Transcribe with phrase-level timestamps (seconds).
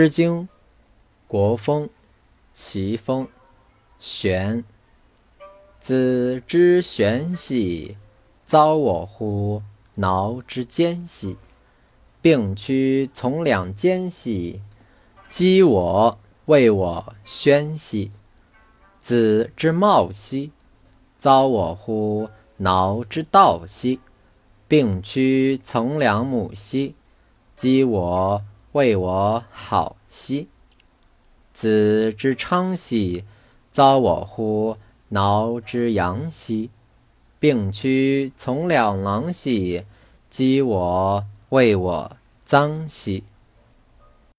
[0.02, 0.44] 《诗经·
[1.28, 1.84] 国风·
[2.54, 3.24] 齐风·
[3.98, 4.64] 玄》：
[5.78, 7.98] 子之玄兮，
[8.46, 9.62] 遭我乎
[9.96, 11.36] 挠之间兮！
[12.22, 14.62] 并驱从两间兮，
[15.28, 18.10] 击我为我宣兮！
[19.02, 20.50] 子之茂兮，
[21.18, 24.00] 遭我乎挠之道兮！
[24.66, 26.94] 并驱从两母兮，
[27.54, 28.42] 击我。
[28.72, 30.46] 为我好兮，
[31.52, 33.24] 子之昌兮，
[33.72, 34.76] 遭我乎
[35.08, 36.70] 挠之阳兮，
[37.40, 39.84] 病屈从两狼兮，
[40.28, 43.24] 击我为我脏兮。